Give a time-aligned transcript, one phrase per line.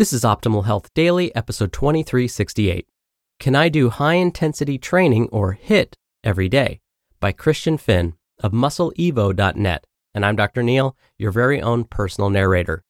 [0.00, 2.88] This is Optimal Health Daily, episode 2368.
[3.38, 5.92] Can I do high intensity training or HIIT
[6.24, 6.80] every day?
[7.20, 9.84] By Christian Finn of muscleevo.net.
[10.14, 10.62] And I'm Dr.
[10.62, 12.82] Neal, your very own personal narrator.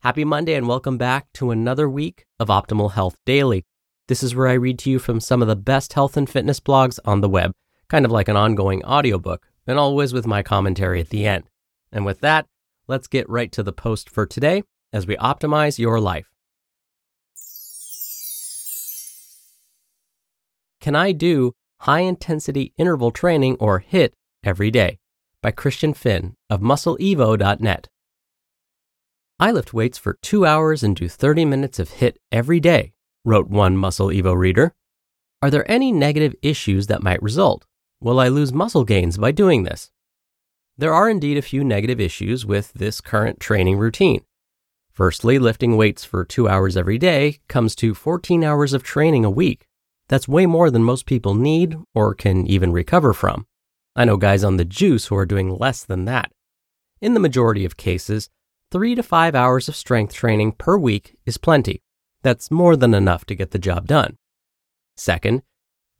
[0.00, 3.66] Happy Monday and welcome back to another week of Optimal Health Daily.
[4.06, 6.60] This is where I read to you from some of the best health and fitness
[6.60, 7.52] blogs on the web,
[7.88, 11.44] kind of like an ongoing audiobook, and always with my commentary at the end.
[11.92, 12.46] And with that,
[12.86, 14.62] let's get right to the post for today
[14.94, 16.24] as we optimize your life.
[20.88, 24.12] Can I do high intensity interval training or HIIT
[24.42, 24.98] every day?
[25.42, 27.88] By Christian Finn of muscleevo.net.
[29.38, 33.50] I lift weights for two hours and do 30 minutes of HIIT every day, wrote
[33.50, 34.74] one Muscle Evo reader.
[35.42, 37.66] Are there any negative issues that might result?
[38.00, 39.90] Will I lose muscle gains by doing this?
[40.78, 44.22] There are indeed a few negative issues with this current training routine.
[44.90, 49.30] Firstly, lifting weights for two hours every day comes to 14 hours of training a
[49.30, 49.66] week.
[50.08, 53.46] That's way more than most people need or can even recover from.
[53.94, 56.32] I know guys on the juice who are doing less than that.
[57.00, 58.30] In the majority of cases,
[58.70, 61.82] three to five hours of strength training per week is plenty.
[62.22, 64.16] That's more than enough to get the job done.
[64.96, 65.42] Second,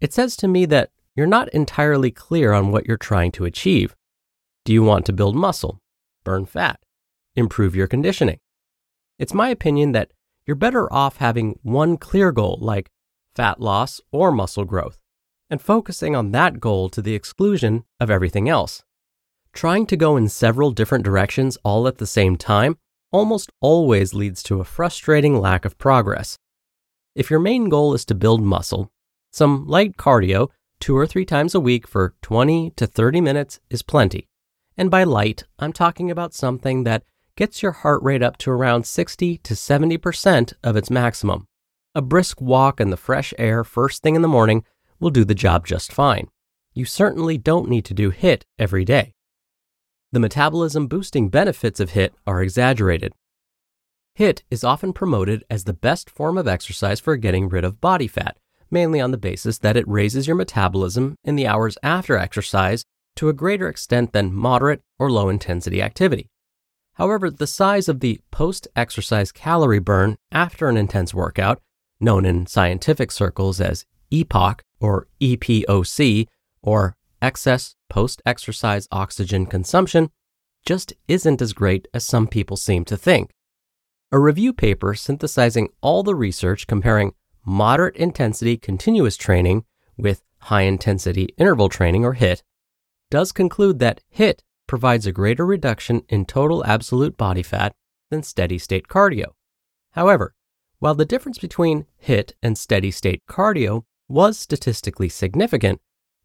[0.00, 3.94] it says to me that you're not entirely clear on what you're trying to achieve.
[4.64, 5.80] Do you want to build muscle,
[6.24, 6.80] burn fat,
[7.34, 8.38] improve your conditioning?
[9.18, 10.12] It's my opinion that
[10.46, 12.90] you're better off having one clear goal like
[13.38, 14.98] fat loss, or muscle growth,
[15.48, 18.82] and focusing on that goal to the exclusion of everything else.
[19.52, 22.78] Trying to go in several different directions all at the same time
[23.12, 26.36] almost always leads to a frustrating lack of progress.
[27.14, 28.90] If your main goal is to build muscle,
[29.30, 30.48] some light cardio
[30.80, 34.28] two or three times a week for 20 to 30 minutes is plenty.
[34.76, 37.04] And by light, I'm talking about something that
[37.36, 41.47] gets your heart rate up to around 60 to 70% of its maximum.
[41.98, 44.62] A brisk walk in the fresh air first thing in the morning
[45.00, 46.28] will do the job just fine.
[46.72, 49.14] You certainly don't need to do HIIT every day.
[50.12, 53.14] The metabolism boosting benefits of HIIT are exaggerated.
[54.16, 58.06] HIIT is often promoted as the best form of exercise for getting rid of body
[58.06, 58.36] fat,
[58.70, 62.84] mainly on the basis that it raises your metabolism in the hours after exercise
[63.16, 66.28] to a greater extent than moderate or low intensity activity.
[66.92, 71.60] However, the size of the post exercise calorie burn after an intense workout
[72.00, 76.26] known in scientific circles as EPOC or EPOC
[76.62, 80.10] or excess post exercise oxygen consumption,
[80.64, 83.30] just isn't as great as some people seem to think.
[84.12, 87.12] A review paper synthesizing all the research comparing
[87.44, 89.64] moderate intensity continuous training
[89.96, 92.42] with high intensity interval training or HIIT
[93.10, 97.74] does conclude that HIIT provides a greater reduction in total absolute body fat
[98.10, 99.32] than steady state cardio.
[99.92, 100.34] However,
[100.80, 105.80] while the difference between HIIT and steady state cardio was statistically significant,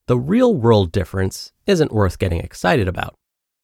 [0.08, 3.16] the real world difference isn't worth getting excited about.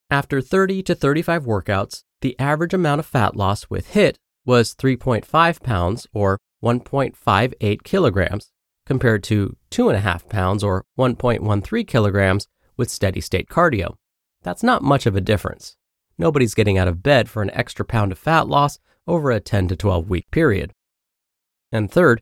[0.09, 4.15] After 30 to 35 workouts, the average amount of fat loss with HIIT
[4.45, 8.51] was 3.5 pounds or 1.58 kilograms,
[8.85, 13.95] compared to 2.5 pounds or 1.13 kilograms with steady state cardio.
[14.42, 15.75] that's not much of a difference.
[16.18, 19.68] Nobody's getting out of bed for an extra pound of fat loss over a 10
[19.68, 20.71] to 12 week period.
[21.71, 22.21] And third,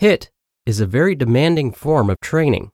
[0.00, 0.28] HIIT
[0.66, 2.70] is a very demanding form of training.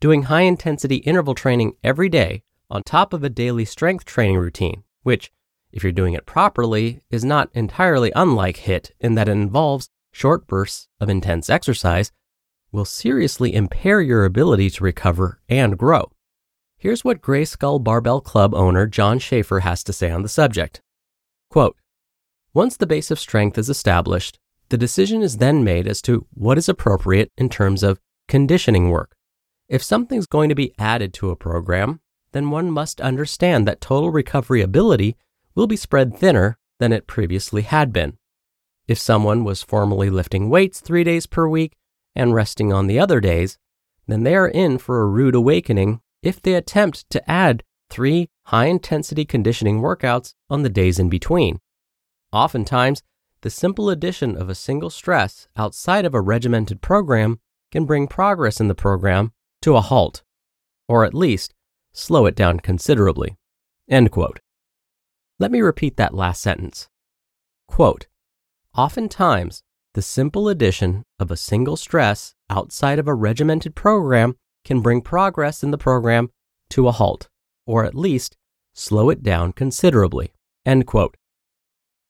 [0.00, 4.84] Doing high intensity interval training every day on top of a daily strength training routine,
[5.02, 5.30] which,
[5.72, 10.46] if you're doing it properly, is not entirely unlike HIIT in that it involves short
[10.46, 12.12] bursts of intense exercise,
[12.72, 16.10] will seriously impair your ability to recover and grow.
[16.78, 20.80] Here's what Greyskull Barbell Club owner John Sheaffer has to say on the subject.
[21.50, 21.76] Quote,
[22.54, 24.38] Once the base of strength is established,
[24.70, 29.14] the decision is then made as to what is appropriate in terms of conditioning work.
[29.68, 32.00] If something's going to be added to a program,
[32.32, 35.16] then one must understand that total recovery ability
[35.54, 38.16] will be spread thinner than it previously had been.
[38.86, 41.76] If someone was formerly lifting weights three days per week
[42.14, 43.58] and resting on the other days,
[44.06, 48.66] then they are in for a rude awakening if they attempt to add three high
[48.66, 51.60] intensity conditioning workouts on the days in between.
[52.32, 53.02] Oftentimes,
[53.42, 57.40] the simple addition of a single stress outside of a regimented program
[57.70, 59.32] can bring progress in the program
[59.62, 60.22] to a halt,
[60.88, 61.54] or at least
[61.92, 63.36] slow it down considerably.
[63.88, 64.40] End quote.
[65.38, 66.88] Let me repeat that last sentence.
[67.66, 68.06] Quote,
[68.76, 69.62] Oftentimes,
[69.94, 75.62] the simple addition of a single stress outside of a regimented program can bring progress
[75.62, 76.30] in the program
[76.70, 77.28] to a halt,
[77.66, 78.36] or at least
[78.74, 80.32] slow it down considerably.
[80.64, 81.16] End quote.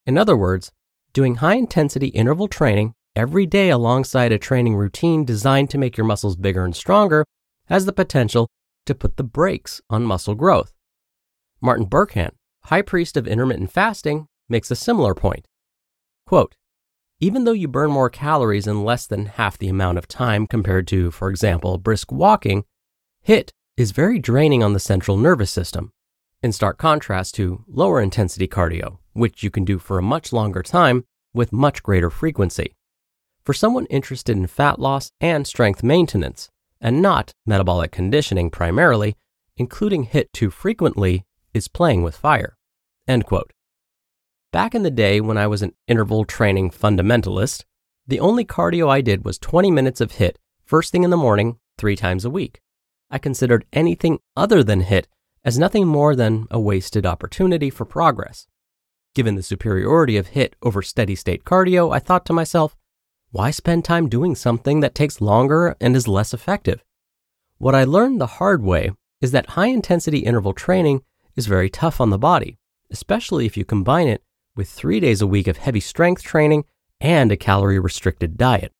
[0.06, 0.72] In other words,
[1.12, 6.06] doing high intensity interval training every day alongside a training routine designed to make your
[6.06, 7.24] muscles bigger and stronger
[7.66, 8.48] has the potential
[8.86, 10.72] to put the brakes on muscle growth.
[11.60, 12.30] Martin Berkhan,
[12.64, 15.46] high priest of intermittent fasting, makes a similar point.
[16.26, 16.54] Quote,
[17.20, 20.86] even though you burn more calories in less than half the amount of time compared
[20.88, 22.64] to, for example, brisk walking,
[23.26, 25.92] HIIT is very draining on the central nervous system,
[26.42, 30.62] in stark contrast to lower intensity cardio, which you can do for a much longer
[30.62, 32.74] time with much greater frequency.
[33.44, 39.16] For someone interested in fat loss and strength maintenance, and not metabolic conditioning primarily,
[39.56, 42.56] including HIIT too frequently is playing with fire.
[43.06, 43.52] End quote.
[44.52, 47.64] Back in the day when I was an interval training fundamentalist,
[48.06, 51.58] the only cardio I did was 20 minutes of HIIT first thing in the morning,
[51.78, 52.60] three times a week.
[53.10, 55.04] I considered anything other than HIIT
[55.44, 58.46] as nothing more than a wasted opportunity for progress.
[59.14, 62.76] Given the superiority of HIIT over steady state cardio, I thought to myself,
[63.32, 66.84] why spend time doing something that takes longer and is less effective?
[67.58, 71.02] What I learned the hard way is that high intensity interval training
[71.36, 72.58] is very tough on the body,
[72.90, 74.22] especially if you combine it
[74.54, 76.64] with three days a week of heavy strength training
[77.00, 78.72] and a calorie restricted diet.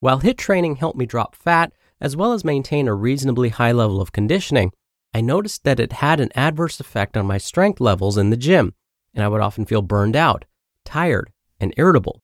[0.00, 4.00] While HIIT training helped me drop fat as well as maintain a reasonably high level
[4.00, 4.72] of conditioning,
[5.12, 8.74] I noticed that it had an adverse effect on my strength levels in the gym,
[9.14, 10.44] and I would often feel burned out,
[10.84, 12.22] tired, and irritable.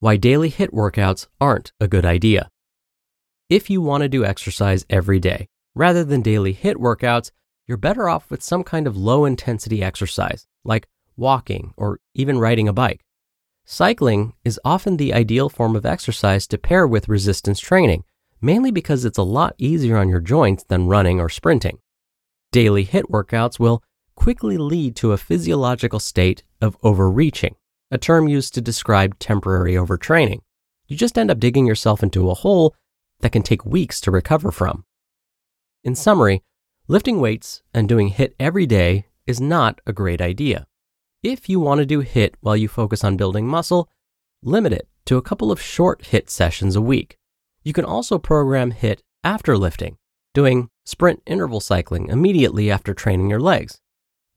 [0.00, 2.50] Why daily HIIT workouts aren't a good idea.
[3.48, 7.30] If you want to do exercise every day, rather than daily HIIT workouts,
[7.66, 12.66] you're better off with some kind of low intensity exercise, like walking, or even riding
[12.66, 13.04] a bike.
[13.64, 18.04] Cycling is often the ideal form of exercise to pair with resistance training,
[18.40, 21.78] mainly because it's a lot easier on your joints than running or sprinting.
[22.50, 23.84] Daily HIIT workouts will
[24.22, 27.56] quickly lead to a physiological state of overreaching,
[27.90, 30.38] a term used to describe temporary overtraining.
[30.86, 32.76] You just end up digging yourself into a hole
[33.18, 34.84] that can take weeks to recover from.
[35.82, 36.44] In summary,
[36.86, 40.68] lifting weights and doing HIIT every day is not a great idea.
[41.24, 43.88] If you want to do HIIT while you focus on building muscle,
[44.40, 47.18] limit it to a couple of short HIIT sessions a week.
[47.64, 49.96] You can also program HIIT after lifting,
[50.32, 53.81] doing sprint interval cycling immediately after training your legs.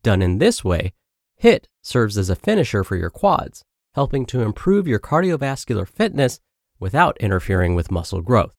[0.05, 0.93] Done in this way,
[1.41, 3.63] HIIT serves as a finisher for your quads,
[3.95, 6.39] helping to improve your cardiovascular fitness
[6.79, 8.53] without interfering with muscle growth.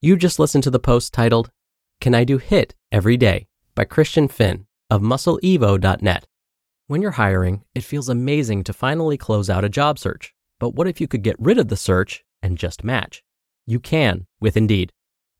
[0.00, 1.52] You just listened to the post titled,
[2.00, 3.46] Can I Do HIIT Every Day?
[3.76, 6.26] by Christian Finn of muscleevo.net.
[6.88, 10.34] When you're hiring, it feels amazing to finally close out a job search.
[10.58, 13.22] But what if you could get rid of the search and just match?
[13.64, 14.92] You can with Indeed.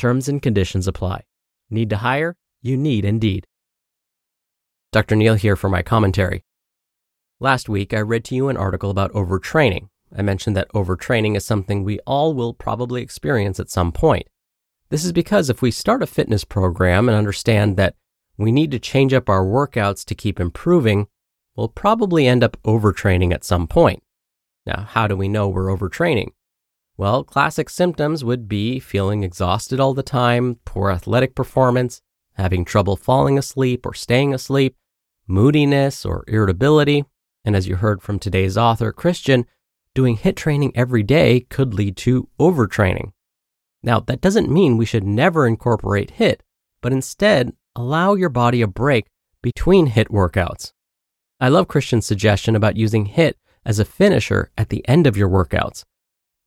[0.00, 1.24] Terms and conditions apply.
[1.68, 2.38] Need to hire?
[2.62, 3.46] You need Indeed.
[4.92, 5.14] Dr.
[5.14, 6.42] Neal here for my commentary.
[7.38, 9.90] Last week, I read to you an article about overtraining.
[10.16, 14.26] I mentioned that overtraining is something we all will probably experience at some point.
[14.88, 17.94] This is because if we start a fitness program and understand that
[18.38, 21.08] we need to change up our workouts to keep improving,
[21.56, 24.02] we'll probably end up overtraining at some point.
[24.64, 26.30] Now, how do we know we're overtraining?
[27.00, 32.02] Well, classic symptoms would be feeling exhausted all the time, poor athletic performance,
[32.34, 34.76] having trouble falling asleep or staying asleep,
[35.26, 37.06] moodiness or irritability.
[37.42, 39.46] And as you heard from today's author, Christian,
[39.94, 43.12] doing HIIT training every day could lead to overtraining.
[43.82, 46.40] Now, that doesn't mean we should never incorporate HIIT,
[46.82, 49.06] but instead allow your body a break
[49.40, 50.74] between HIIT workouts.
[51.40, 55.30] I love Christian's suggestion about using HIIT as a finisher at the end of your
[55.30, 55.84] workouts.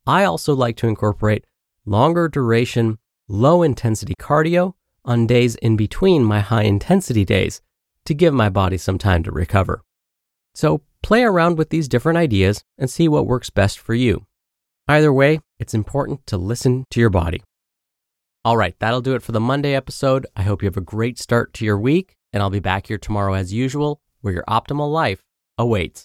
[0.06, 1.44] I also like to incorporate
[1.86, 7.60] longer duration, low intensity cardio on days in between my high intensity days
[8.04, 9.82] to give my body some time to recover.
[10.54, 14.26] So play around with these different ideas and see what works best for you.
[14.86, 17.42] Either way, it's important to listen to your body.
[18.44, 20.26] All right, that'll do it for the Monday episode.
[20.36, 22.98] I hope you have a great start to your week, and I'll be back here
[22.98, 25.22] tomorrow as usual, where your optimal life
[25.56, 26.04] awaits.